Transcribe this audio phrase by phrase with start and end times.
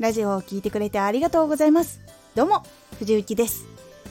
[0.00, 2.00] ラジオを聴いてくれてありがとうございます。
[2.34, 2.64] どうも
[2.98, 3.66] 藤幸です。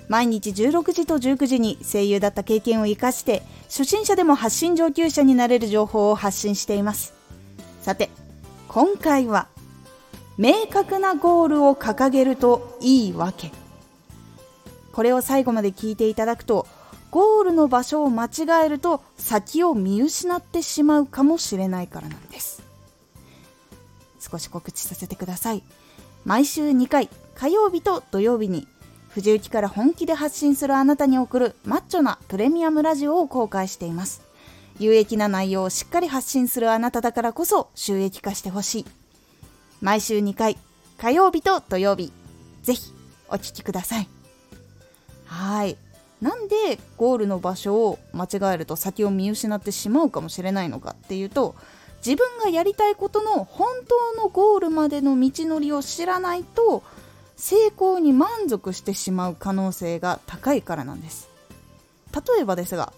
[0.08, 7.16] 毎日16時と19時に声優だった経験を生かして初心者でも発信上級者になれる情報を発信しています。
[7.82, 8.12] さて
[8.68, 9.48] 今回は
[10.38, 13.52] 明確なゴールを掲げるといいわけ。
[14.94, 16.68] これを最後まで聞いていただくと
[17.10, 22.59] ゴールの場所を間違えると先を見失ってしまうかもしれないからなんです。
[24.30, 25.64] 少し告知させてください。
[26.26, 28.68] 毎週2回火曜日と土曜日に
[29.10, 34.22] 藤雪から本気で発信するあなたに送るマッチョなプレミアムラジオを公開しています。
[34.80, 38.86] 有益な内容をしっかり発信するあなただからこそ収益化してほしい。
[39.82, 40.58] 毎週2回
[40.98, 42.12] 火曜日と土曜日
[42.64, 42.94] ぜひ
[43.30, 44.08] お聴きください。
[45.26, 45.78] はい。
[46.22, 51.56] なんでゴールの場所を間違えると先を見失ってしまうかもしれないのかっていうと
[52.06, 53.68] 自分がやりたいことの本
[54.16, 56.84] 当のゴールまでの道のりを知らないと
[57.36, 61.30] 成功に満足してしまう可能性が高いからなんです。
[62.14, 62.92] 例えばですが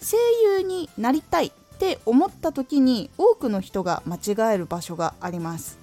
[0.00, 0.16] 声
[0.58, 5.78] 優になりたいって思った時に多くの人が間違える場所があります。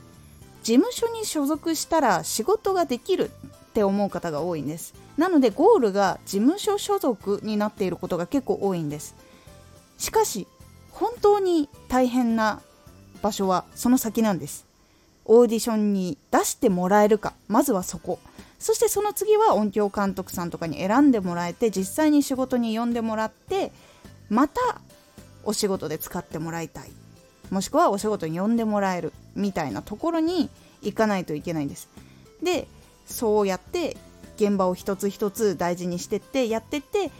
[0.64, 4.94] 事務所に所属したら仕事ができるって思う方が多いんです。
[5.18, 9.16] なのでゴールが事務所所属になっていることが結構多いんです。
[9.98, 10.48] しかし
[10.92, 12.62] 本当に大変な
[13.22, 14.66] 場所はその先なんです。
[15.26, 18.20] オーディションに出してもらえるかまずはそこ。
[18.60, 23.72] そしてその次は音響監督さんとかに選んでもらえて実際に仕事に呼んでもらって
[24.30, 24.62] また
[25.44, 26.92] お仕事で使ってもらいたい。
[27.50, 30.50] もしくはお仕事に呼んでもらえるみたいなところに
[30.82, 31.90] 行かないといけないんです。
[32.42, 32.68] で
[33.06, 33.98] そうやって
[34.38, 37.12] 現場を一つ一つ大事にしてってやってって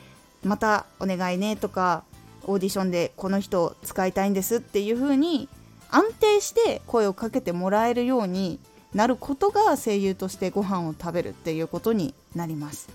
[0.44, 2.04] またお願いねとか
[2.46, 5.50] オーディションでこの人を使いたいんですっていう風に
[5.90, 8.60] 安定して声をかけてもらえるように
[8.94, 12.90] なることが声優としてご飯を食べるっていうことになります。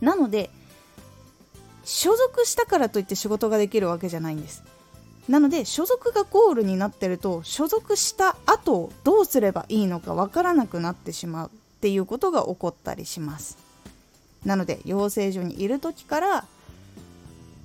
[0.00, 0.50] なので
[1.84, 4.62] 所属したからといって仕事ができるわけじゃないんです。
[5.28, 13.58] なので所属がゴールになってると所属した後どうすればいいのかわからなくなってしまうっていうことが起こったりします。
[14.44, 16.44] なので養成所にいる時から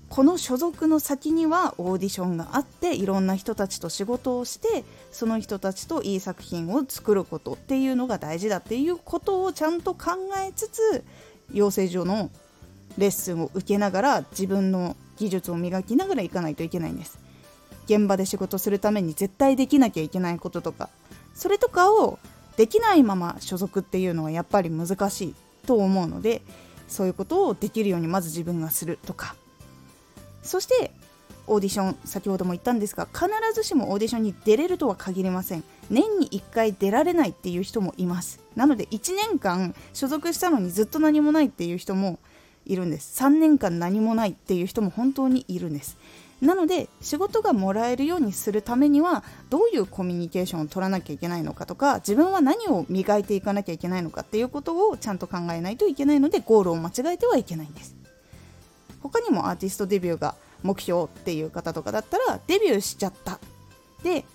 [0.09, 10.11] この所属の先にはオーディションがあっていろんな人たちと仕事をしてその人たちといい作品を作ることっていうのが大事だっていうことをちゃんと考
[10.45, 11.03] えつつ
[11.53, 12.31] 養成所の
[12.97, 17.19] レッスンを受けながら自分の技術を磨きながらいかないといけないんです
[17.85, 20.89] 現場で仕事するために絶対できなきゃいけないこととか
[21.35, 22.19] それとかを
[22.57, 26.41] できないまま所属っていうのはやっぱり難しいと思うので
[26.87, 29.35] そういうことをできるようにまず自分がするとか
[30.43, 30.91] そして
[31.47, 35.63] オーディション先ほども言ったんですが必ずしもオーディションに出れるとは限りません。
[35.89, 38.39] 年に1回出られないっていう人もいます。
[38.55, 42.19] なので1年間所属したのにずっと何もないっていう人も
[42.65, 43.23] いるんです。
[43.23, 45.97] 3年間何もないっていう人も本当にいるんです。
[46.41, 57.98] なので仕事がもらえるようにするためにはどういうコミュニケーションを取らなきゃいけないのかとか自分は何を磨いていかなきゃいけないのかっていうことをちゃんと考えないといけないのでゴールを間違えてはいけないんです。
[59.01, 63.39] 他にもアーティストデビューが目標っていう方とかだったらデビューしちゃった。
[64.03, 64.25] で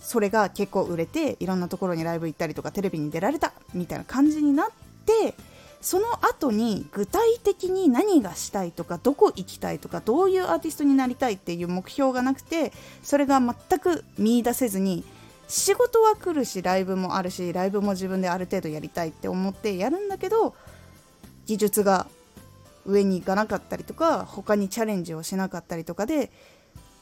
[0.00, 4.68] それが結構売れていろんなところにライブ行ったりとかテレビに出られたみたいな感じになっ
[5.04, 5.34] て
[5.80, 12.72] その後に具体的に何がしたいとかどこ行きたいとかどういうアーティストになりたいっていう目標がなくて
[13.02, 15.04] それが全く見いだせずに
[15.48, 20.54] 仕事は来るしライブもあるしライブも自分である程度やりたいって思ってやるんだけど
[21.46, 22.06] 技術が
[22.86, 26.30] 上に行かなかったりとか他にチャレンジをしなかったりとかで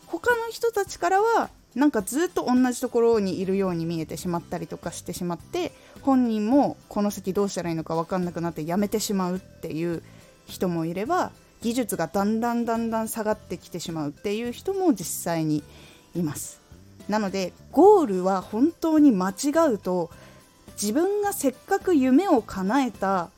[0.07, 10.03] 他の人たちからはなんかずっと同じところにいるように見えてしまったりとかしてしまって本人もこの先どうしたらいいのか分かんなくなってやめてしまうっていう
[10.47, 15.65] 人もいれば技術がだんだんだんだん下がってきてしまうっていう人も実際に
[16.15, 16.61] います。
[17.09, 20.11] なのでゴールは本当に間違うと
[20.81, 23.31] 自分がせっかく夢を叶えた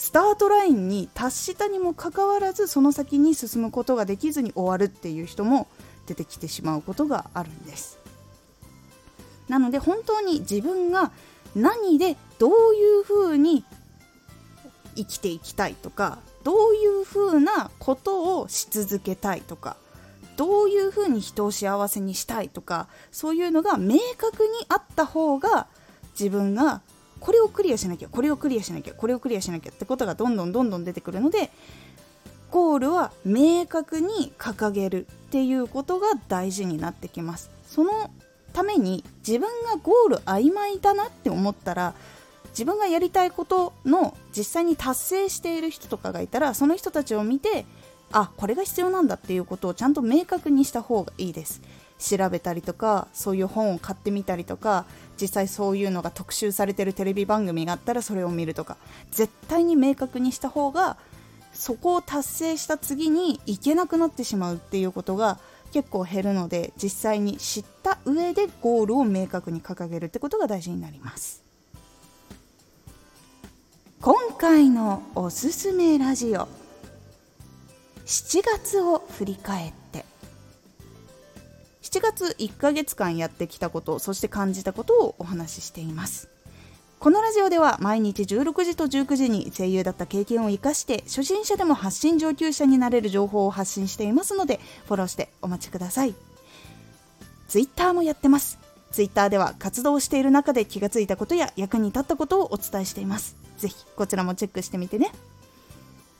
[0.00, 5.68] スタートラインに達したにもかかわらずその先に進むことができずに終わるっていう人も
[6.06, 7.98] 出てきてしまうことがあるんです。
[9.46, 11.12] なので本当に自分が
[11.54, 13.62] 何でどういうふうに
[14.96, 19.76] 生きていきたいとかどういうふうなことをし続けたいとか
[20.38, 25.66] どういうふうに人を幸せにしたいとかそういうのが明確にあった方が
[26.18, 26.80] 自分が
[27.20, 31.50] これをクリアしなきゃこれをクリアしなきゃこれをクリアしなきゃってことがどんどんどんどん出てくるので
[32.50, 37.50] ゴールは明確に掲げるっていうことが大事になってきます。
[37.66, 38.10] その
[38.52, 41.94] ために自分がゴール曖昧だなって思ったら
[42.50, 47.64] 自分がやりたいことの実際に達成している人とかがいたらその人たちを見て
[48.10, 51.60] あこれが必要なんだっていうことをちゃんと明確にした方がいいです。
[52.00, 54.86] 調べたりとかそういう本を買ってみたりとか
[55.20, 58.76] 実際そういうのが特集されてるテレビ番組があったらそれを見るとか。
[59.10, 60.96] 絶対に明確にした方が
[61.52, 65.38] そこを達成した次に行けなくなってしまうっていうことが
[65.72, 71.42] 結構減るので実際に知った上でゴールを明確に掲げるってことが大事になります。
[74.00, 76.48] 今回のおすすめラジオ
[78.06, 79.79] 7月を振り返って。
[81.90, 86.28] 7月1ヶ月間やってきたことそして感じたことをお話ししています。
[87.00, 96.14] このラジオでは毎日16時と19時に声優だった経験を生かして初心者でも発信上級者になれる情報を発信していますのでフォローしてお待ちください。
[97.48, 98.60] Twitter もやってます。
[98.92, 103.36] Twitter では活動している中で気がついたことや役に立ったことをお伝えしています。
[103.58, 105.10] ぜひこちらもチェックしてみてね。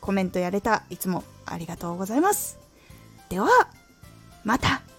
[0.01, 2.59] コメントやれたいつもありがとうございます。
[3.29, 3.49] では
[4.43, 4.90] また。